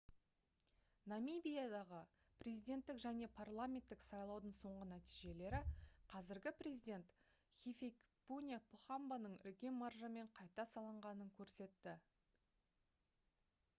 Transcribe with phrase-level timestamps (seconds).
[1.11, 1.97] намибиядағы
[2.43, 5.59] президенттік және парламенттік сайлаудың соңғы нәтижелері
[6.13, 7.13] қазіргі президент
[7.65, 11.95] хификепунье похамбаның үлкен маржамен қайта сайланғанын көрсетті